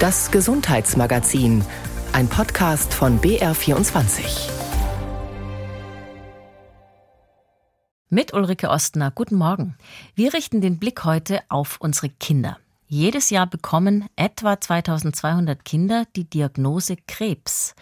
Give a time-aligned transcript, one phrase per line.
[0.00, 1.64] Das Gesundheitsmagazin,
[2.12, 4.48] ein Podcast von BR24.
[8.08, 9.76] Mit Ulrike Ostner, guten Morgen.
[10.14, 12.58] Wir richten den Blick heute auf unsere Kinder.
[12.86, 17.74] Jedes Jahr bekommen etwa 2200 Kinder die Diagnose Krebs.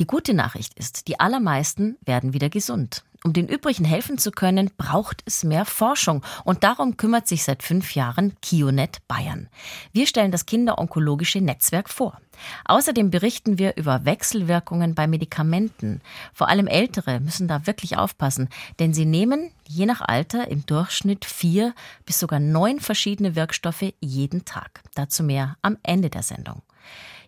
[0.00, 3.04] Die gute Nachricht ist, die allermeisten werden wieder gesund.
[3.22, 6.22] Um den übrigen helfen zu können, braucht es mehr Forschung.
[6.44, 9.48] Und darum kümmert sich seit fünf Jahren KioNet Bayern.
[9.92, 12.18] Wir stellen das Kinderonkologische Netzwerk vor.
[12.64, 16.00] Außerdem berichten wir über Wechselwirkungen bei Medikamenten.
[16.32, 18.48] Vor allem Ältere müssen da wirklich aufpassen,
[18.78, 21.74] denn sie nehmen, je nach Alter, im Durchschnitt vier
[22.06, 24.80] bis sogar neun verschiedene Wirkstoffe jeden Tag.
[24.94, 26.62] Dazu mehr am Ende der Sendung.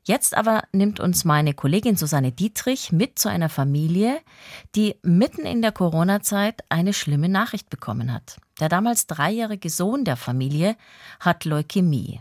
[0.04, 4.18] Jetzt aber nimmt uns meine Kollegin Susanne Dietrich mit zu einer Familie,
[4.74, 8.38] die mitten in der Corona-Zeit eine schlimme Nachricht bekommen hat.
[8.58, 10.76] Der damals dreijährige Sohn der Familie
[11.20, 12.20] hat Leukämie.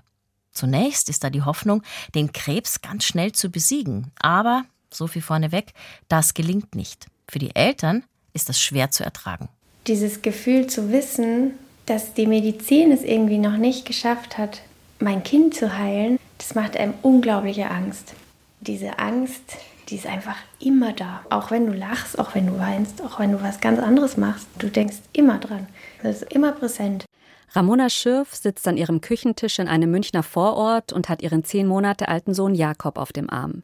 [0.52, 1.82] Zunächst ist da die Hoffnung,
[2.14, 4.12] den Krebs ganz schnell zu besiegen.
[4.20, 5.74] Aber, so viel vorneweg,
[6.08, 7.08] das gelingt nicht.
[7.28, 9.50] Für die Eltern ist das schwer zu ertragen.
[9.88, 11.56] Dieses Gefühl zu wissen,
[11.88, 14.62] dass die Medizin es irgendwie noch nicht geschafft hat,
[15.02, 18.14] mein Kind zu heilen, das macht einem unglaubliche Angst.
[18.62, 19.58] Diese Angst,
[19.90, 21.22] die ist einfach immer da.
[21.30, 24.48] Auch wenn du lachst, auch wenn du weinst, auch wenn du was ganz anderes machst.
[24.60, 25.68] Du denkst immer dran.
[26.04, 27.06] Das ist immer präsent.
[27.54, 32.08] Ramona Schürf sitzt an ihrem Küchentisch in einem Münchner Vorort und hat ihren zehn Monate
[32.08, 33.64] alten Sohn Jakob auf dem Arm.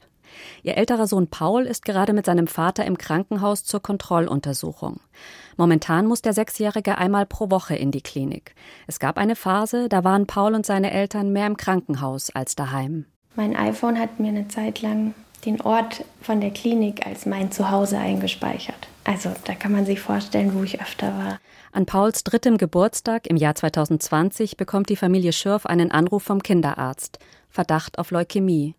[0.64, 5.00] Ihr älterer Sohn Paul ist gerade mit seinem Vater im Krankenhaus zur Kontrolluntersuchung.
[5.58, 8.54] Momentan muss der Sechsjährige einmal pro Woche in die Klinik.
[8.86, 13.06] Es gab eine Phase, da waren Paul und seine Eltern mehr im Krankenhaus als daheim.
[13.36, 15.14] Mein iPhone hat mir eine Zeit lang
[15.46, 18.88] den Ort von der Klinik als mein Zuhause eingespeichert.
[19.04, 21.40] Also da kann man sich vorstellen, wo ich öfter war.
[21.72, 27.20] An Pauls drittem Geburtstag im Jahr 2020 bekommt die Familie Schürf einen Anruf vom Kinderarzt.
[27.50, 28.76] Verdacht auf Leukämie.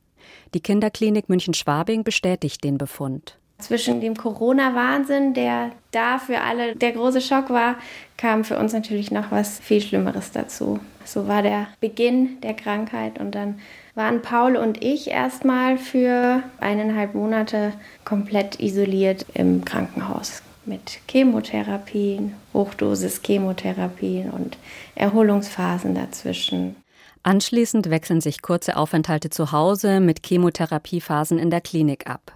[0.55, 3.39] Die Kinderklinik München-Schwabing bestätigt den Befund.
[3.59, 7.77] Zwischen dem Corona-Wahnsinn, der da für alle der große Schock war,
[8.16, 10.78] kam für uns natürlich noch was viel Schlimmeres dazu.
[11.05, 13.59] So war der Beginn der Krankheit und dann
[13.97, 17.72] waren Paul und ich erstmal für eineinhalb Monate
[18.05, 24.56] komplett isoliert im Krankenhaus mit Chemotherapien, Hochdosis-Chemotherapien und
[24.95, 26.77] Erholungsphasen dazwischen.
[27.23, 32.33] Anschließend wechseln sich kurze Aufenthalte zu Hause mit Chemotherapiephasen in der Klinik ab.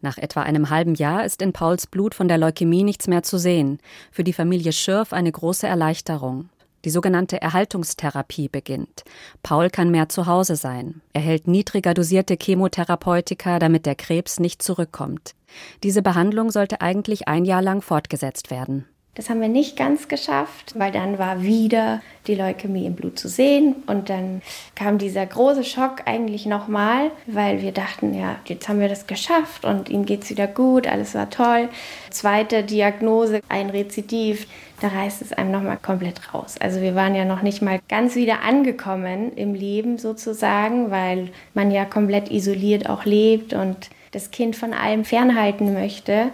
[0.00, 3.38] Nach etwa einem halben Jahr ist in Pauls Blut von der Leukämie nichts mehr zu
[3.38, 3.78] sehen.
[4.10, 6.50] Für die Familie Schürf eine große Erleichterung.
[6.84, 9.02] Die sogenannte Erhaltungstherapie beginnt.
[9.42, 11.00] Paul kann mehr zu Hause sein.
[11.12, 15.34] Er hält niedriger dosierte Chemotherapeutika, damit der Krebs nicht zurückkommt.
[15.82, 18.84] Diese Behandlung sollte eigentlich ein Jahr lang fortgesetzt werden.
[19.16, 23.28] Das haben wir nicht ganz geschafft, weil dann war wieder die Leukämie im Blut zu
[23.28, 24.42] sehen und dann
[24.74, 29.64] kam dieser große Schock eigentlich nochmal, weil wir dachten, ja, jetzt haben wir das geschafft
[29.64, 31.70] und ihm geht es wieder gut, alles war toll.
[32.10, 34.46] Zweite Diagnose, ein Rezidiv,
[34.82, 36.56] da reißt es einem nochmal komplett raus.
[36.60, 41.70] Also wir waren ja noch nicht mal ganz wieder angekommen im Leben sozusagen, weil man
[41.70, 46.26] ja komplett isoliert auch lebt und das Kind von allem fernhalten möchte.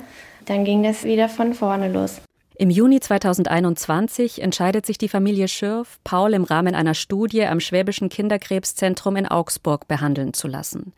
[0.47, 2.21] Dann ging das wieder von vorne los.
[2.63, 8.09] Im Juni 2021 entscheidet sich die Familie Schürf, Paul im Rahmen einer Studie am Schwäbischen
[8.09, 10.93] Kinderkrebszentrum in Augsburg behandeln zu lassen.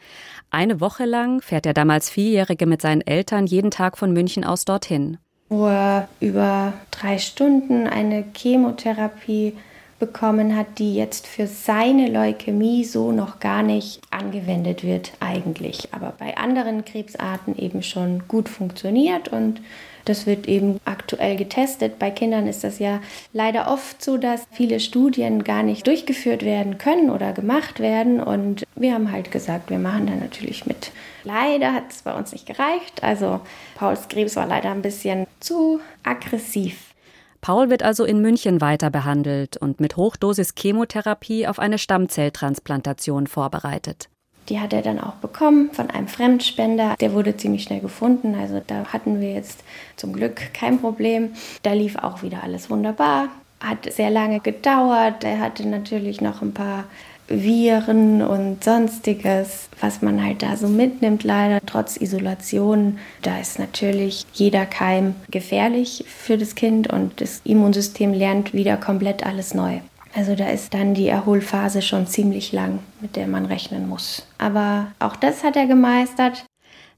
[0.50, 4.66] Eine Woche lang fährt der damals Vierjährige mit seinen Eltern jeden Tag von München aus
[4.66, 5.16] dorthin.
[5.48, 9.54] Wo er über drei Stunden eine Chemotherapie
[9.98, 16.12] bekommen hat, die jetzt für seine Leukämie so noch gar nicht angewendet wird eigentlich, aber
[16.18, 19.62] bei anderen Krebsarten eben schon gut funktioniert und
[20.04, 21.98] das wird eben aktuell getestet.
[21.98, 23.00] Bei Kindern ist das ja
[23.32, 28.20] leider oft so, dass viele Studien gar nicht durchgeführt werden können oder gemacht werden.
[28.20, 30.92] Und wir haben halt gesagt, wir machen da natürlich mit.
[31.24, 33.02] Leider hat es bei uns nicht gereicht.
[33.02, 33.40] Also
[33.76, 36.94] Pauls Krebs war leider ein bisschen zu aggressiv.
[37.40, 44.08] Paul wird also in München weiter behandelt und mit Hochdosis Chemotherapie auf eine Stammzelltransplantation vorbereitet.
[44.48, 46.96] Die hat er dann auch bekommen von einem Fremdspender.
[47.00, 48.34] Der wurde ziemlich schnell gefunden.
[48.34, 49.64] Also da hatten wir jetzt
[49.96, 51.30] zum Glück kein Problem.
[51.62, 53.28] Da lief auch wieder alles wunderbar.
[53.60, 55.24] Hat sehr lange gedauert.
[55.24, 56.84] Er hatte natürlich noch ein paar
[57.26, 62.98] Viren und sonstiges, was man halt da so mitnimmt, leider trotz Isolation.
[63.22, 69.24] Da ist natürlich jeder Keim gefährlich für das Kind und das Immunsystem lernt wieder komplett
[69.24, 69.80] alles neu.
[70.14, 74.26] Also da ist dann die Erholphase schon ziemlich lang, mit der man rechnen muss.
[74.38, 76.44] Aber auch das hat er gemeistert.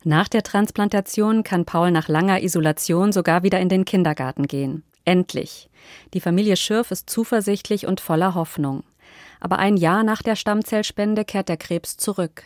[0.05, 4.85] Nach der Transplantation kann Paul nach langer Isolation sogar wieder in den Kindergarten gehen.
[5.05, 5.71] Endlich.
[6.15, 8.85] Die Familie Schürf ist zuversichtlich und voller Hoffnung.
[9.41, 12.45] Aber ein Jahr nach der Stammzellspende kehrt der Krebs zurück.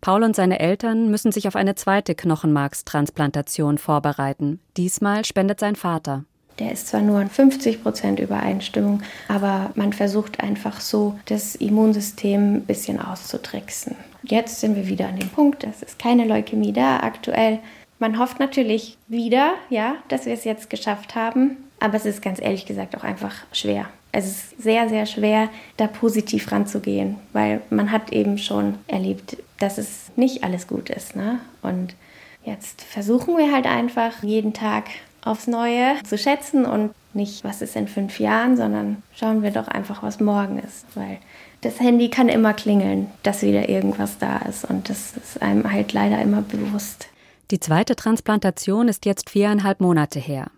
[0.00, 4.60] Paul und seine Eltern müssen sich auf eine zweite Knochenmarkstransplantation vorbereiten.
[4.76, 6.24] Diesmal spendet sein Vater.
[6.58, 12.56] Der ist zwar nur in 50 Prozent Übereinstimmung, aber man versucht einfach so, das Immunsystem
[12.56, 13.96] ein bisschen auszutricksen.
[14.22, 17.58] Jetzt sind wir wieder an dem Punkt, es ist keine Leukämie da aktuell.
[17.98, 22.40] Man hofft natürlich wieder, ja, dass wir es jetzt geschafft haben, aber es ist ganz
[22.40, 23.86] ehrlich gesagt auch einfach schwer.
[24.12, 29.76] Es ist sehr, sehr schwer, da positiv ranzugehen, weil man hat eben schon erlebt, dass
[29.76, 31.16] es nicht alles gut ist.
[31.16, 31.38] Ne?
[31.60, 31.94] Und
[32.44, 34.84] jetzt versuchen wir halt einfach jeden Tag
[35.26, 39.68] aufs Neue zu schätzen und nicht, was ist in fünf Jahren, sondern schauen wir doch
[39.68, 40.84] einfach, was morgen ist.
[40.94, 41.18] Weil
[41.62, 45.92] das Handy kann immer klingeln, dass wieder irgendwas da ist und das ist einem halt
[45.92, 47.08] leider immer bewusst.
[47.50, 50.48] Die zweite Transplantation ist jetzt viereinhalb Monate her.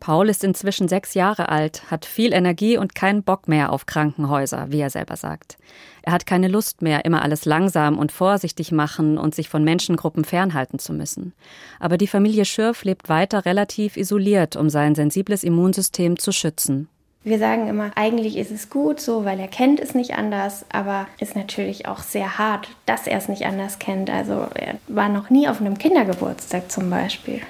[0.00, 4.66] Paul ist inzwischen sechs Jahre alt, hat viel Energie und keinen Bock mehr auf Krankenhäuser,
[4.70, 5.58] wie er selber sagt.
[6.02, 10.24] Er hat keine Lust mehr, immer alles langsam und vorsichtig machen und sich von Menschengruppen
[10.24, 11.34] fernhalten zu müssen.
[11.78, 16.88] Aber die Familie Schürf lebt weiter relativ isoliert, um sein sensibles Immunsystem zu schützen.
[17.22, 21.06] Wir sagen immer, eigentlich ist es gut so, weil er kennt es nicht anders, aber
[21.18, 24.08] ist natürlich auch sehr hart, dass er es nicht anders kennt.
[24.08, 27.42] Also er war noch nie auf einem Kindergeburtstag zum Beispiel.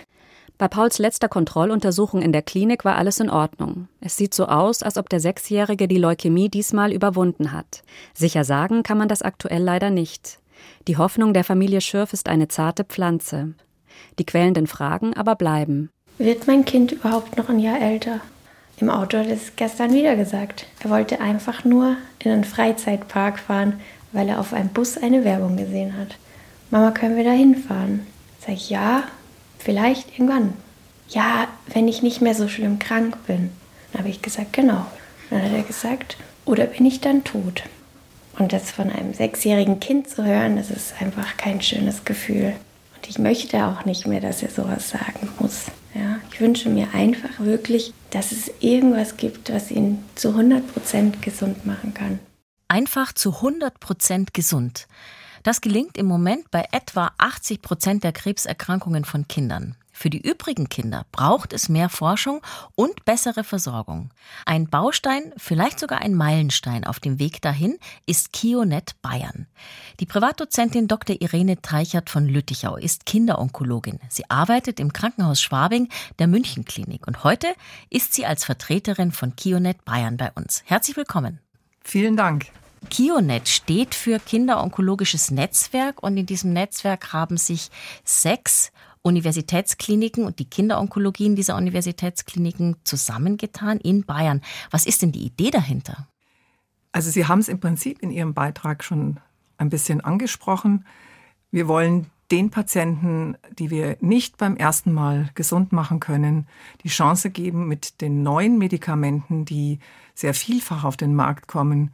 [0.61, 3.89] Bei Pauls letzter Kontrolluntersuchung in der Klinik war alles in Ordnung.
[4.03, 7.83] Es sieht so aus, als ob der Sechsjährige die Leukämie diesmal überwunden hat.
[8.13, 10.39] Sicher sagen kann man das aktuell leider nicht.
[10.87, 13.55] Die Hoffnung der Familie Schürf ist eine zarte Pflanze.
[14.19, 15.89] Die quälenden Fragen aber bleiben.
[16.19, 18.21] Wird mein Kind überhaupt noch ein Jahr älter?
[18.77, 20.67] Im Auto hat es gestern wieder gesagt.
[20.85, 23.81] Er wollte einfach nur in einen Freizeitpark fahren,
[24.13, 26.19] weil er auf einem Bus eine Werbung gesehen hat.
[26.71, 28.07] Mama, können wir da hinfahren?
[28.41, 29.05] Sag ich ja,
[29.61, 30.55] Vielleicht irgendwann.
[31.09, 33.51] Ja, wenn ich nicht mehr so schlimm krank bin.
[33.93, 34.87] Dann habe ich gesagt, genau.
[35.29, 37.63] Dann hat er gesagt, oder bin ich dann tot?
[38.39, 42.55] Und das von einem sechsjährigen Kind zu hören, das ist einfach kein schönes Gefühl.
[42.97, 45.67] Und ich möchte auch nicht mehr, dass er sowas sagen muss.
[45.95, 51.67] Ja, ich wünsche mir einfach wirklich, dass es irgendwas gibt, was ihn zu 100% gesund
[51.67, 52.19] machen kann.
[52.69, 54.87] Einfach zu 100% gesund.
[55.43, 59.77] Das gelingt im Moment bei etwa 80 Prozent der Krebserkrankungen von Kindern.
[59.93, 62.41] Für die übrigen Kinder braucht es mehr Forschung
[62.75, 64.11] und bessere Versorgung.
[64.47, 69.47] Ein Baustein, vielleicht sogar ein Meilenstein auf dem Weg dahin, ist Kionet Bayern.
[69.99, 71.21] Die Privatdozentin Dr.
[71.21, 73.99] Irene Treichert von Lüttichau ist Kinderonkologin.
[74.09, 75.89] Sie arbeitet im Krankenhaus Schwabing
[76.19, 77.49] der Münchenklinik und heute
[77.91, 80.63] ist sie als Vertreterin von Kionet Bayern bei uns.
[80.65, 81.41] Herzlich willkommen.
[81.83, 82.47] Vielen Dank.
[82.89, 87.71] KioNet steht für Kinderonkologisches Netzwerk und in diesem Netzwerk haben sich
[88.05, 88.73] sechs
[89.03, 94.43] Universitätskliniken und die Kinderonkologien dieser Universitätskliniken zusammengetan in Bayern.
[94.71, 96.09] Was ist denn die Idee dahinter?
[96.93, 99.21] Also Sie haben es im Prinzip in Ihrem Beitrag schon
[99.59, 100.85] ein bisschen angesprochen.
[101.51, 106.47] Wir wollen den Patienten, die wir nicht beim ersten Mal gesund machen können,
[106.85, 109.81] die Chance geben, mit den neuen Medikamenten, die
[110.15, 111.93] sehr vielfach auf den Markt kommen,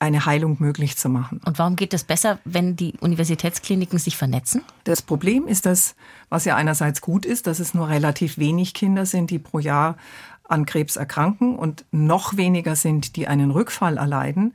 [0.00, 1.40] eine Heilung möglich zu machen.
[1.44, 4.62] Und warum geht es besser, wenn die Universitätskliniken sich vernetzen?
[4.84, 5.96] Das Problem ist das,
[6.28, 9.96] was ja einerseits gut ist, dass es nur relativ wenig Kinder sind, die pro Jahr
[10.44, 14.54] an Krebs erkranken und noch weniger sind, die einen Rückfall erleiden.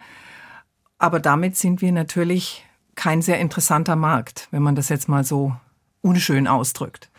[0.97, 5.55] Aber damit sind wir natürlich kein sehr interessanter Markt, wenn man das jetzt mal so
[6.01, 7.09] unschön ausdrückt,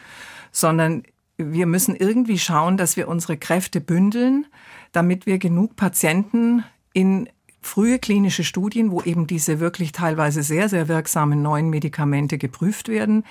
[0.50, 1.02] sondern
[1.36, 4.46] wir müssen irgendwie schauen, dass wir unsere Kräfte bündeln,
[4.92, 7.28] damit wir genug Patienten in
[7.64, 13.24] frühe klinische Studien, wo eben diese wirklich teilweise sehr, sehr wirksamen neuen Medikamente geprüft werden,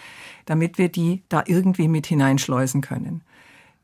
[0.45, 3.21] damit wir die da irgendwie mit hineinschleusen können.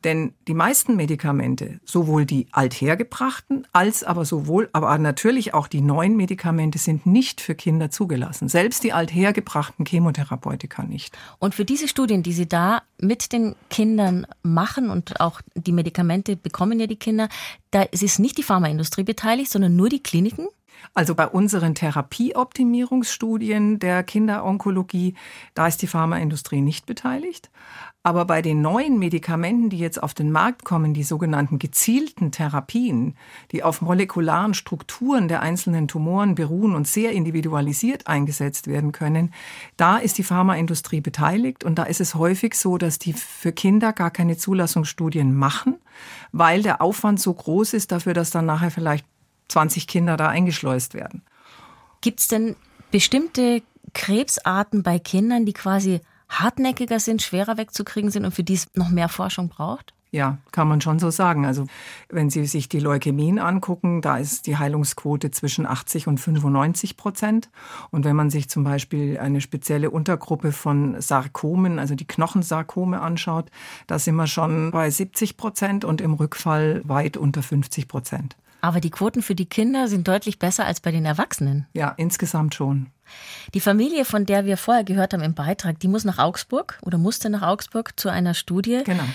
[0.03, 6.15] Denn die meisten Medikamente, sowohl die althergebrachten als aber sowohl, aber natürlich auch die neuen
[6.15, 8.47] Medikamente sind nicht für Kinder zugelassen.
[8.47, 11.17] Selbst die althergebrachten Chemotherapeutika nicht.
[11.39, 16.35] Und für diese Studien, die Sie da mit den Kindern machen und auch die Medikamente
[16.35, 17.27] bekommen ja die Kinder,
[17.71, 20.47] da ist nicht die Pharmaindustrie beteiligt, sondern nur die Kliniken?
[20.93, 25.15] Also bei unseren Therapieoptimierungsstudien der Kinderonkologie,
[25.53, 27.49] da ist die Pharmaindustrie nicht beteiligt.
[28.01, 33.15] Aber bei den neuen Medikamenten, die jetzt auf den Markt kommen, die sogenannten gezielten Therapien,
[33.51, 39.33] die auf molekularen Strukturen der einzelnen Tumoren beruhen und sehr individualisiert eingesetzt werden können,
[39.75, 43.91] da ist die Pharmaindustrie beteiligt und da ist es häufig so, dass die für Kinder
[43.91, 45.75] gar keine Zulassungsstudien machen,
[46.31, 49.05] weil der Aufwand so groß ist dafür, dass dann nachher vielleicht
[49.49, 51.23] 20 Kinder da eingeschleust werden.
[52.01, 52.55] Gibt es denn
[52.91, 53.61] bestimmte
[53.93, 58.89] Krebsarten bei Kindern, die quasi hartnäckiger sind, schwerer wegzukriegen sind und für die es noch
[58.89, 59.93] mehr Forschung braucht?
[60.11, 61.45] Ja, kann man schon so sagen.
[61.45, 61.65] Also
[62.09, 67.49] wenn Sie sich die Leukämien angucken, da ist die Heilungsquote zwischen 80 und 95 Prozent.
[67.91, 73.51] Und wenn man sich zum Beispiel eine spezielle Untergruppe von Sarkomen, also die Knochensarkome anschaut,
[73.85, 78.35] da sind wir schon bei 70 Prozent und im Rückfall weit unter 50 Prozent.
[78.61, 81.67] Aber die Quoten für die Kinder sind deutlich besser als bei den Erwachsenen.
[81.73, 82.87] Ja, insgesamt schon.
[83.53, 86.97] Die Familie, von der wir vorher gehört haben im Beitrag, die muss nach Augsburg oder
[86.97, 88.81] musste nach Augsburg zu einer Studie.
[88.85, 89.05] Genau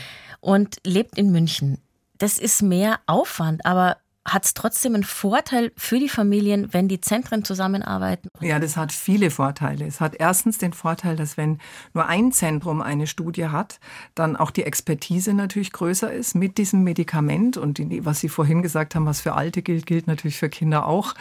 [0.45, 1.79] und lebt in München.
[2.19, 7.01] Das ist mehr Aufwand, aber hat es trotzdem einen Vorteil für die Familien, wenn die
[7.01, 8.29] Zentren zusammenarbeiten?
[8.41, 9.87] Ja, das hat viele Vorteile.
[9.87, 11.59] Es hat erstens den Vorteil, dass wenn
[11.93, 13.81] nur ein Zentrum eine Studie hat,
[14.15, 18.63] dann auch die Expertise natürlich größer ist mit diesem Medikament und die, was Sie vorhin
[18.63, 21.15] gesagt haben, was für Alte gilt, gilt natürlich für Kinder auch,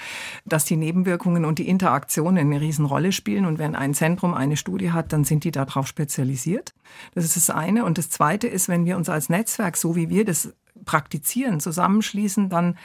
[0.45, 4.91] dass die Nebenwirkungen und die Interaktionen eine Riesenrolle spielen und wenn ein Zentrum eine Studie
[4.91, 6.73] hat, dann sind die darauf spezialisiert.
[7.15, 7.85] Das ist das eine.
[7.85, 10.53] Und das zweite ist, wenn wir uns als Netzwerk, so wie wir das
[10.85, 12.77] praktizieren, zusammenschließen, dann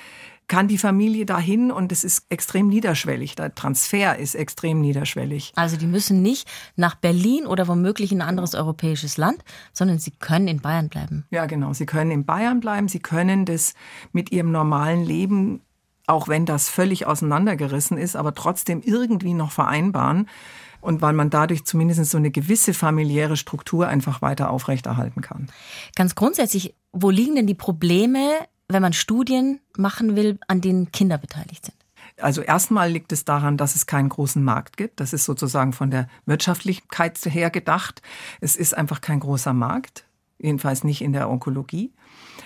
[0.48, 3.36] kann die Familie dahin und es ist extrem niederschwellig.
[3.36, 5.52] Der Transfer ist extrem niederschwellig.
[5.56, 10.10] Also die müssen nicht nach Berlin oder womöglich in ein anderes europäisches Land, sondern sie
[10.10, 11.26] können in Bayern bleiben.
[11.30, 11.74] Ja, genau.
[11.74, 12.88] Sie können in Bayern bleiben.
[12.88, 13.74] Sie können das
[14.12, 15.60] mit ihrem normalen Leben,
[16.06, 20.28] auch wenn das völlig auseinandergerissen ist, aber trotzdem irgendwie noch vereinbaren.
[20.80, 25.48] Und weil man dadurch zumindest so eine gewisse familiäre Struktur einfach weiter aufrechterhalten kann.
[25.96, 28.30] Ganz grundsätzlich wo liegen denn die Probleme,
[28.68, 31.76] wenn man Studien machen will, an denen Kinder beteiligt sind?
[32.20, 34.98] Also erstmal liegt es daran, dass es keinen großen Markt gibt.
[34.98, 38.02] Das ist sozusagen von der Wirtschaftlichkeit her gedacht.
[38.40, 40.04] Es ist einfach kein großer Markt,
[40.38, 41.92] jedenfalls nicht in der Onkologie.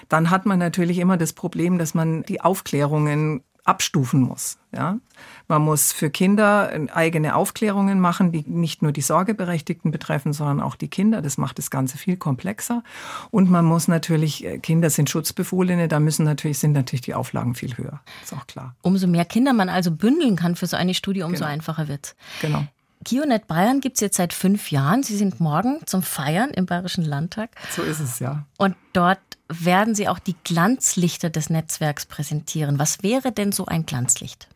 [0.09, 4.59] Dann hat man natürlich immer das Problem, dass man die Aufklärungen abstufen muss.
[4.73, 4.99] Ja?
[5.47, 10.75] Man muss für Kinder eigene Aufklärungen machen, die nicht nur die Sorgeberechtigten betreffen, sondern auch
[10.75, 11.23] die Kinder.
[11.23, 12.83] Das macht das Ganze viel komplexer.
[13.31, 17.55] Und man muss natürlich, äh, Kinder sind Schutzbefohlene, da müssen natürlich, sind natürlich die Auflagen
[17.55, 18.01] viel höher.
[18.23, 18.75] Ist auch klar.
[18.83, 21.53] Umso mehr Kinder man also bündeln kann für so eine Studie, umso genau.
[21.53, 22.17] einfacher wird.
[22.41, 22.67] Genau.
[23.05, 25.03] Kionet Bayern gibt es jetzt seit fünf Jahren.
[25.03, 27.51] Sie sind morgen zum Feiern im Bayerischen Landtag.
[27.71, 28.47] So ist es, ja.
[28.59, 32.79] Und dort werden Sie auch die Glanzlichter des Netzwerks präsentieren.
[32.79, 34.49] Was wäre denn so ein Glanzlicht?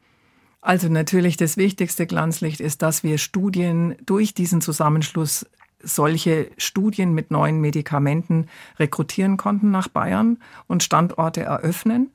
[0.61, 5.47] Also natürlich das wichtigste Glanzlicht ist, dass wir Studien durch diesen Zusammenschluss
[5.83, 8.47] solche Studien mit neuen Medikamenten
[8.79, 12.11] rekrutieren konnten nach Bayern und Standorte eröffnen,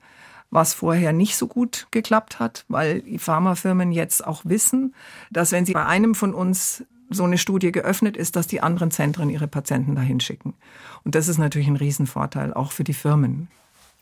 [0.51, 4.93] was vorher nicht so gut geklappt hat, weil die Pharmafirmen jetzt auch wissen,
[5.31, 8.91] dass wenn sie bei einem von uns so eine Studie geöffnet ist, dass die anderen
[8.91, 10.53] Zentren ihre Patienten dahin schicken.
[11.03, 13.48] Und das ist natürlich ein Riesenvorteil, auch für die Firmen.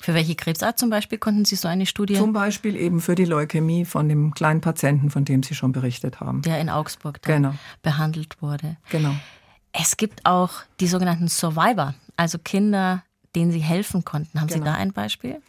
[0.01, 2.15] Für welche Krebsart zum Beispiel konnten Sie so eine Studie?
[2.15, 6.20] Zum Beispiel eben für die Leukämie von dem kleinen Patienten, von dem Sie schon berichtet
[6.20, 6.41] haben.
[6.44, 7.53] Der in Augsburg genau.
[7.82, 8.77] behandelt wurde.
[8.91, 9.13] Genau.
[9.74, 13.03] Es gibt auch die sogenannten Survivor, also Kinder,
[13.36, 14.39] denen Sie helfen konnten.
[14.39, 14.65] Haben genau.
[14.65, 15.41] Sie da ein Beispiel?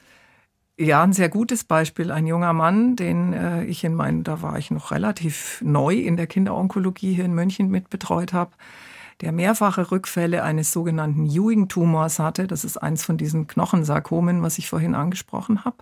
[0.82, 2.10] Ja, ein sehr gutes Beispiel.
[2.10, 6.16] Ein junger Mann, den äh, ich in meinen, da war ich noch relativ neu in
[6.16, 8.52] der Kinderonkologie hier in München mitbetreut habe,
[9.20, 12.46] der mehrfache Rückfälle eines sogenannten Ewing-Tumors hatte.
[12.46, 15.76] Das ist eins von diesen Knochensarkomen, was ich vorhin angesprochen habe.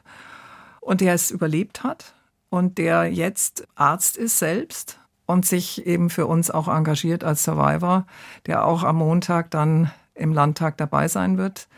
[0.81, 2.15] Und der es überlebt hat
[2.51, 8.05] und der jetzt Arzt ist selbst und sich eben für uns auch engagiert als Survivor,
[8.47, 11.69] der auch am Montag dann im Landtag dabei sein wird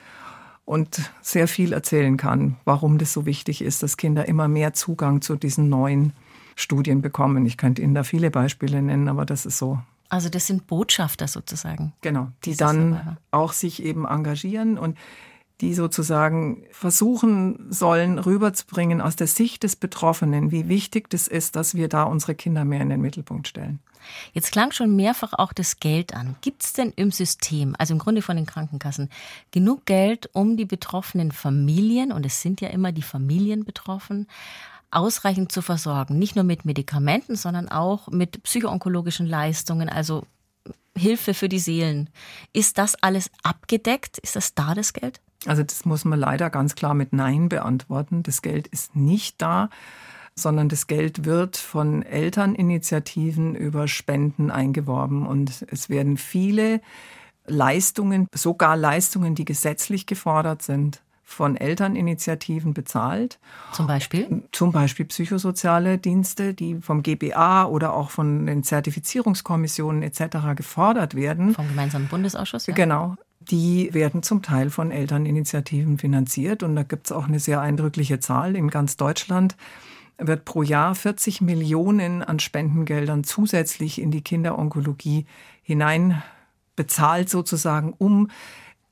[0.71, 5.21] und sehr viel erzählen kann, warum das so wichtig ist, dass Kinder immer mehr Zugang
[5.21, 6.13] zu diesen neuen
[6.55, 7.45] Studien bekommen.
[7.45, 9.81] Ich könnte Ihnen da viele Beispiele nennen, aber das ist so.
[10.11, 11.93] Also das sind Botschafter sozusagen.
[12.03, 14.97] Genau, die dann auch sich eben engagieren und
[15.61, 21.75] die sozusagen versuchen sollen, rüberzubringen aus der Sicht des Betroffenen, wie wichtig das ist, dass
[21.75, 23.81] wir da unsere Kinder mehr in den Mittelpunkt stellen.
[24.33, 26.37] Jetzt klang schon mehrfach auch das Geld an.
[26.41, 29.11] Gibt es denn im System, also im Grunde von den Krankenkassen,
[29.51, 34.27] genug Geld, um die betroffenen Familien, und es sind ja immer die Familien betroffen,
[34.91, 36.19] ausreichend zu versorgen?
[36.19, 40.25] Nicht nur mit Medikamenten, sondern auch mit psychoonkologischen Leistungen, also
[40.97, 42.11] Hilfe für die Seelen.
[42.53, 44.19] Ist das alles abgedeckt?
[44.19, 45.21] Ist das da das Geld?
[45.47, 48.23] Also das muss man leider ganz klar mit Nein beantworten.
[48.23, 49.71] Das Geld ist nicht da,
[50.35, 55.27] sondern das Geld wird von Elterninitiativen über Spenden eingeworben.
[55.27, 56.81] Und es werden viele
[57.47, 63.39] Leistungen, sogar Leistungen, die gesetzlich gefordert sind, von Elterninitiativen bezahlt.
[63.73, 64.43] Zum Beispiel?
[64.53, 70.57] Zum Beispiel psychosoziale Dienste, die vom GBA oder auch von den Zertifizierungskommissionen etc.
[70.57, 71.55] gefordert werden.
[71.55, 72.67] Vom gemeinsamen Bundesausschuss?
[72.67, 72.75] Ja?
[72.75, 76.63] Genau die werden zum Teil von Elterninitiativen finanziert.
[76.63, 78.55] Und da gibt es auch eine sehr eindrückliche Zahl.
[78.55, 79.57] In ganz Deutschland
[80.19, 85.25] wird pro Jahr 40 Millionen an Spendengeldern zusätzlich in die Kinderonkologie
[85.63, 86.23] hinein
[86.77, 88.29] bezahlt, sozusagen, um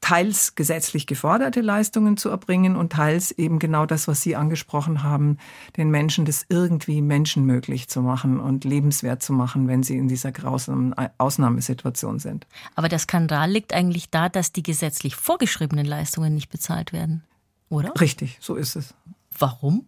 [0.00, 5.38] teils gesetzlich geforderte Leistungen zu erbringen und teils eben genau das, was Sie angesprochen haben,
[5.76, 10.32] den Menschen das irgendwie menschenmöglich zu machen und lebenswert zu machen, wenn sie in dieser
[10.32, 12.46] grausamen Ausnahmesituation sind.
[12.74, 17.24] Aber der Skandal liegt eigentlich da, dass die gesetzlich vorgeschriebenen Leistungen nicht bezahlt werden,
[17.68, 17.92] oder?
[18.00, 18.94] Richtig, so ist es.
[19.36, 19.86] Warum?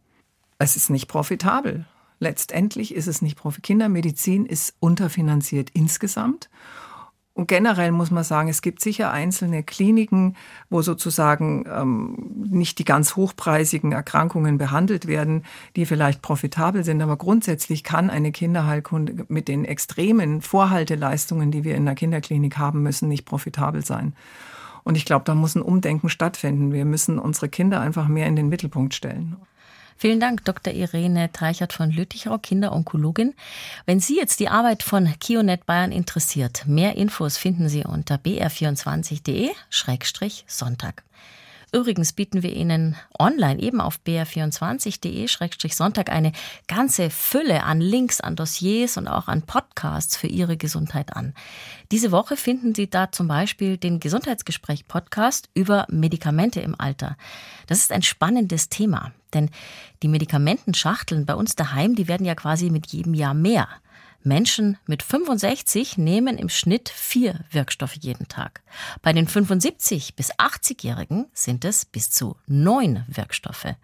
[0.59, 1.87] Es ist nicht profitabel.
[2.19, 3.62] Letztendlich ist es nicht profitabel.
[3.62, 6.50] Kindermedizin ist unterfinanziert insgesamt.
[7.33, 10.37] Und generell muss man sagen, es gibt sicher einzelne Kliniken,
[10.69, 12.17] wo sozusagen ähm,
[12.51, 15.45] nicht die ganz hochpreisigen Erkrankungen behandelt werden,
[15.77, 17.01] die vielleicht profitabel sind.
[17.01, 22.83] Aber grundsätzlich kann eine Kinderheilkunde mit den extremen Vorhalteleistungen, die wir in der Kinderklinik haben
[22.83, 24.15] müssen, nicht profitabel sein.
[24.83, 26.73] Und ich glaube, da muss ein Umdenken stattfinden.
[26.73, 29.37] Wir müssen unsere Kinder einfach mehr in den Mittelpunkt stellen.
[30.00, 30.73] Vielen Dank, Dr.
[30.73, 33.35] Irene Treichert von Lüttichau, Kinderonkologin.
[33.85, 41.02] Wenn Sie jetzt die Arbeit von Kionet Bayern interessiert, mehr Infos finden Sie unter br24.de-sonntag.
[41.73, 46.33] Übrigens bieten wir Ihnen online eben auf br24.de-sonntag eine
[46.67, 51.33] ganze Fülle an Links, an Dossiers und auch an Podcasts für Ihre Gesundheit an.
[51.93, 57.17] Diese Woche finden Sie da zum Beispiel den Gesundheitsgespräch-Podcast über Medikamente im Alter.
[57.69, 59.49] Das ist ein spannendes Thema, denn
[60.03, 63.69] die Medikamentenschachteln bei uns daheim, die werden ja quasi mit jedem Jahr mehr.
[64.23, 68.62] Menschen mit 65 nehmen im Schnitt vier Wirkstoffe jeden Tag.
[69.03, 73.75] Bei den 75 bis 80-Jährigen sind es bis zu neun Wirkstoffe.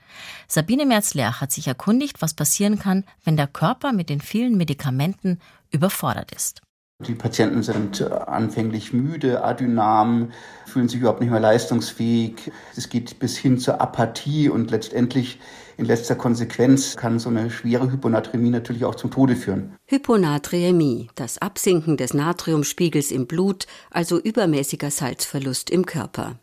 [0.48, 5.40] Sabine Merzler hat sich erkundigt, was passieren kann, wenn der Körper mit den vielen Medikamenten
[5.70, 6.62] überfordert ist.
[7.04, 10.32] Die Patienten sind anfänglich müde, adynam,
[10.64, 12.50] fühlen sich überhaupt nicht mehr leistungsfähig.
[12.74, 15.38] Es geht bis hin zur Apathie und letztendlich
[15.76, 19.76] in letzter Konsequenz kann so eine schwere Hyponatremie natürlich auch zum Tode führen.
[19.84, 26.38] Hyponatremie, das Absinken des Natriumspiegels im Blut, also übermäßiger Salzverlust im Körper.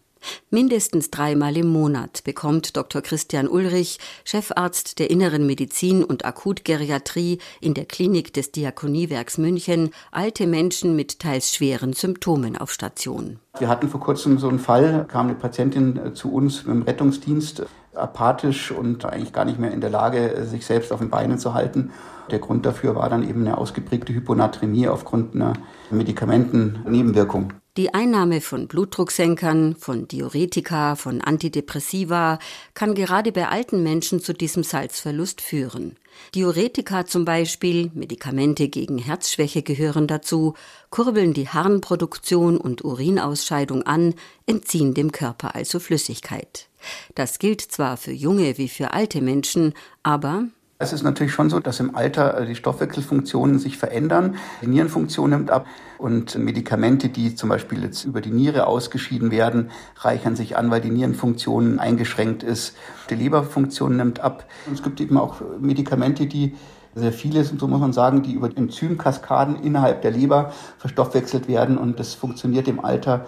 [0.49, 3.01] Mindestens dreimal im Monat bekommt Dr.
[3.01, 10.47] Christian Ulrich, Chefarzt der Inneren Medizin und Akutgeriatrie in der Klinik des Diakoniewerks München, alte
[10.47, 13.39] Menschen mit teils schweren Symptomen auf Station.
[13.59, 17.63] Wir hatten vor kurzem so einen Fall, kam eine Patientin äh, zu uns im Rettungsdienst,
[17.95, 21.53] apathisch und eigentlich gar nicht mehr in der Lage, sich selbst auf den Beinen zu
[21.53, 21.91] halten.
[22.31, 25.53] Der Grund dafür war dann eben eine ausgeprägte Hyponatremie aufgrund einer
[25.91, 27.53] Medikamentennebenwirkung.
[27.75, 32.37] Die Einnahme von Blutdrucksenkern, von Diuretika, von Antidepressiva
[32.75, 35.95] kann gerade bei alten Menschen zu diesem Salzverlust führen.
[36.35, 40.53] Diuretika zum Beispiel, Medikamente gegen Herzschwäche gehören dazu,
[40.91, 44.13] kurbeln die Harnproduktion und Urinausscheidung an,
[44.45, 46.69] entziehen dem Körper also Flüssigkeit.
[47.15, 50.45] Das gilt zwar für junge wie für alte Menschen, aber
[50.83, 54.35] es ist natürlich schon so, dass im Alter äh, die Stoffwechselfunktionen sich verändern.
[54.61, 55.65] Die Nierenfunktion nimmt ab
[55.97, 60.81] und Medikamente, die zum Beispiel jetzt über die Niere ausgeschieden werden, reichern sich an, weil
[60.81, 62.75] die Nierenfunktion eingeschränkt ist.
[63.09, 64.45] Die Leberfunktion nimmt ab.
[64.67, 66.55] Und es gibt eben auch Medikamente, die
[66.95, 71.99] sehr viele, so muss man sagen, die über Enzymkaskaden innerhalb der Leber verstoffwechselt werden und
[71.99, 73.25] das funktioniert im Alter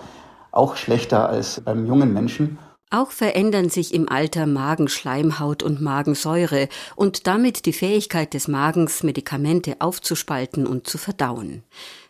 [0.51, 2.59] auch schlechter als beim jungen Menschen.
[2.91, 9.77] Auch verändern sich im Alter Magenschleimhaut und Magensäure und damit die Fähigkeit des Magens, Medikamente
[9.79, 11.63] aufzuspalten und zu verdauen.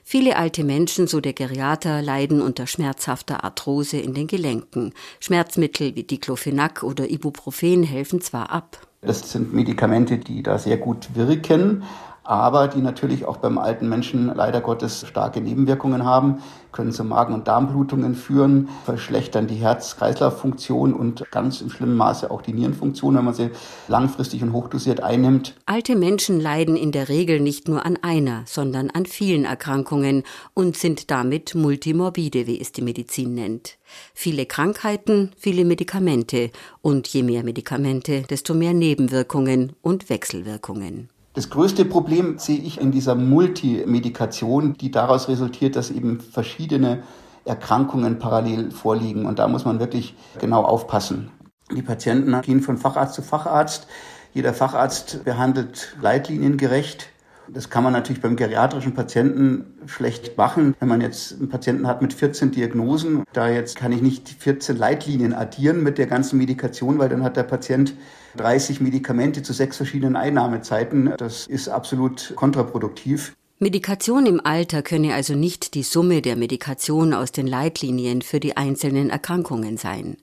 [0.03, 4.93] Viele alte Menschen, so der Geriater, leiden unter schmerzhafter Arthrose in den Gelenken.
[5.19, 8.85] Schmerzmittel wie Diclofenac oder Ibuprofen helfen zwar ab.
[9.01, 11.83] Das sind Medikamente, die da sehr gut wirken,
[12.25, 16.39] aber die natürlich auch beim alten Menschen leider Gottes starke Nebenwirkungen haben,
[16.71, 22.41] können zu Magen- und Darmblutungen führen, verschlechtern die Herz-Kreislauf-Funktion und ganz im schlimmen Maße auch
[22.41, 23.51] die Nierenfunktion, wenn man sie
[23.87, 25.55] langfristig und hochdosiert einnimmt.
[25.65, 30.75] Alte Menschen leiden in der Regel nicht nur an einer, sondern an vielen Erkrankungen und
[30.75, 33.77] sind damit multimorbide, wie es die Medizin nennt.
[34.13, 41.09] Viele Krankheiten, viele Medikamente und je mehr Medikamente, desto mehr Nebenwirkungen und Wechselwirkungen.
[41.35, 47.03] Das größte Problem sehe ich in dieser Multimedikation, die daraus resultiert, dass eben verschiedene
[47.43, 49.25] Erkrankungen parallel vorliegen.
[49.25, 51.29] Und da muss man wirklich genau aufpassen.
[51.75, 53.87] Die Patienten gehen von Facharzt zu Facharzt.
[54.33, 57.09] Jeder Facharzt behandelt leitliniengerecht
[57.47, 60.75] das kann man natürlich beim geriatrischen Patienten schlecht machen.
[60.79, 64.77] Wenn man jetzt einen Patienten hat mit 14 Diagnosen, da jetzt kann ich nicht 14
[64.77, 67.93] Leitlinien addieren mit der ganzen Medikation, weil dann hat der Patient
[68.35, 71.13] 30 Medikamente zu sechs verschiedenen Einnahmezeiten.
[71.17, 73.35] Das ist absolut kontraproduktiv.
[73.57, 78.57] Medikation im Alter könne also nicht die Summe der Medikation aus den Leitlinien für die
[78.57, 80.17] einzelnen Erkrankungen sein.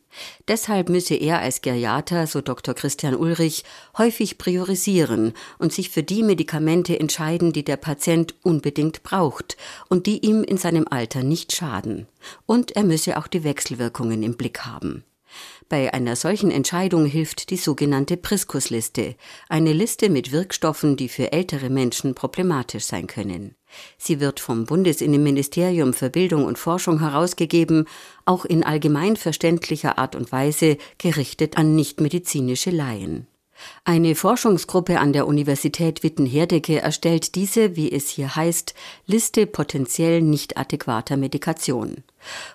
[0.49, 2.75] Deshalb müsse er als Geriater, so Dr.
[2.75, 3.65] Christian Ulrich,
[3.97, 9.57] häufig priorisieren und sich für die Medikamente entscheiden, die der Patient unbedingt braucht
[9.89, 12.09] und die ihm in seinem Alter nicht schaden.
[12.45, 15.05] Und er müsse auch die Wechselwirkungen im Blick haben.
[15.73, 19.15] Bei einer solchen Entscheidung hilft die sogenannte Priskusliste,
[19.49, 23.55] eine Liste mit Wirkstoffen, die für ältere Menschen problematisch sein können.
[23.97, 27.87] Sie wird vom Bundesinnenministerium für Bildung und Forschung herausgegeben,
[28.27, 33.27] auch in allgemein verständlicher Art und Weise gerichtet an nichtmedizinische Laien.
[33.85, 38.75] Eine Forschungsgruppe an der Universität Witten-Herdecke erstellt diese, wie es hier heißt,
[39.07, 42.05] Liste potenziell nicht adäquater Medikation.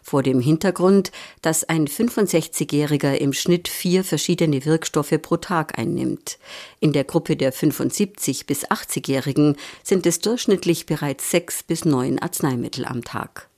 [0.01, 6.39] Vor dem Hintergrund, dass ein 65-Jähriger im Schnitt vier verschiedene Wirkstoffe pro Tag einnimmt.
[6.79, 12.85] In der Gruppe der 75 bis 80-Jährigen sind es durchschnittlich bereits sechs bis neun Arzneimittel
[12.85, 13.49] am Tag.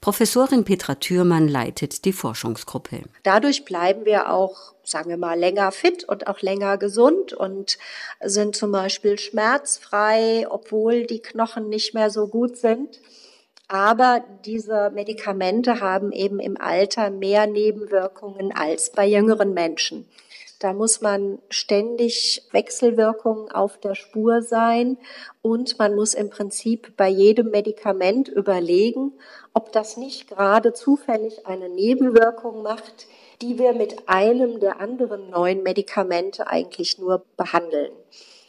[0.00, 3.02] Professorin Petra Thürmann leitet die Forschungsgruppe.
[3.22, 7.78] Dadurch bleiben wir auch, sagen wir mal, länger fit und auch länger gesund und
[8.20, 13.00] sind zum Beispiel schmerzfrei, obwohl die Knochen nicht mehr so gut sind.
[13.68, 20.08] Aber diese Medikamente haben eben im Alter mehr Nebenwirkungen als bei jüngeren Menschen.
[20.58, 24.96] Da muss man ständig Wechselwirkungen auf der Spur sein
[25.42, 29.12] und man muss im Prinzip bei jedem Medikament überlegen,
[29.52, 33.06] ob das nicht gerade zufällig eine Nebenwirkung macht,
[33.42, 37.92] die wir mit einem der anderen neuen Medikamente eigentlich nur behandeln.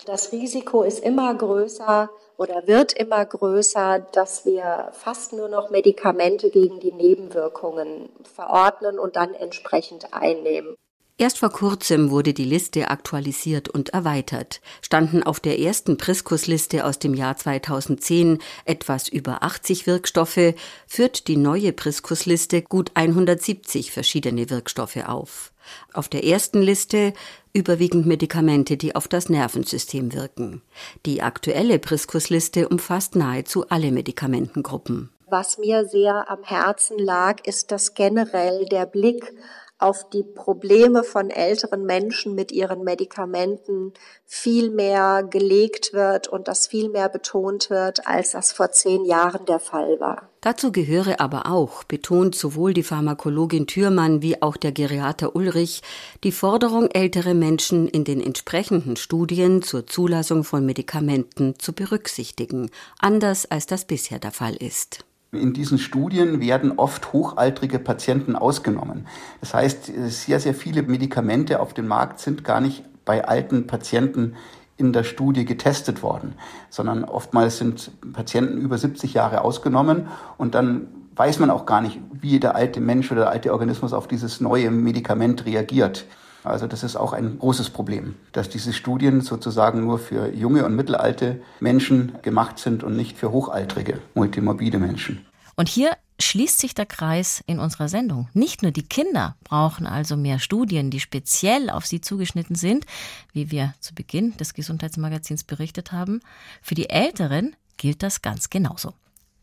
[0.06, 6.50] Das Risiko ist immer größer oder wird immer größer, dass wir fast nur noch Medikamente
[6.52, 10.78] gegen die Nebenwirkungen verordnen und dann entsprechend einnehmen.
[11.20, 14.62] Erst vor kurzem wurde die Liste aktualisiert und erweitert.
[14.84, 20.54] Standen auf der ersten Priskus-Liste aus dem Jahr 2010 etwas über 80 Wirkstoffe,
[20.86, 25.54] führt die neue Priskus-Liste gut 170 verschiedene Wirkstoffe auf.
[25.92, 27.14] Auf der ersten Liste
[27.52, 30.62] überwiegend Medikamente, die auf das Nervensystem wirken.
[31.08, 35.10] Die aktuelle Priskus-Liste umfasst nahezu alle Medikamentengruppen.
[35.30, 39.34] Was mir sehr am Herzen lag, ist, dass generell der Blick
[39.80, 43.94] auf die Probleme von älteren Menschen mit ihren Medikamenten
[44.26, 49.46] viel mehr gelegt wird und das viel mehr betont wird, als das vor zehn Jahren
[49.46, 50.30] der Fall war.
[50.42, 55.82] Dazu gehöre aber auch, betont sowohl die Pharmakologin Thürmann wie auch der Geriater Ulrich,
[56.24, 63.50] die Forderung, ältere Menschen in den entsprechenden Studien zur Zulassung von Medikamenten zu berücksichtigen, anders
[63.50, 65.07] als das bisher der Fall ist.
[65.32, 69.08] In diesen Studien werden oft hochaltrige Patienten ausgenommen.
[69.42, 74.36] Das heißt, sehr, sehr viele Medikamente auf dem Markt sind gar nicht bei alten Patienten
[74.78, 76.36] in der Studie getestet worden,
[76.70, 82.00] sondern oftmals sind Patienten über 70 Jahre ausgenommen und dann weiß man auch gar nicht,
[82.12, 86.06] wie der alte Mensch oder der alte Organismus auf dieses neue Medikament reagiert.
[86.43, 90.76] Also das ist auch ein großes Problem, dass diese Studien sozusagen nur für junge und
[90.76, 95.26] mittelalte Menschen gemacht sind und nicht für hochaltrige, multimorbide Menschen.
[95.56, 98.30] Und hier schließt sich der Kreis in unserer Sendung.
[98.34, 102.86] Nicht nur die Kinder brauchen also mehr Studien, die speziell auf sie zugeschnitten sind,
[103.34, 106.21] wie wir zu Beginn des Gesundheitsmagazins berichtet haben.
[106.62, 108.93] Für die Älteren gilt das ganz genauso.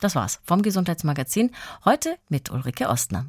[0.01, 1.53] Das war's vom Gesundheitsmagazin.
[1.85, 3.27] Heute mit Ulrike Ostner.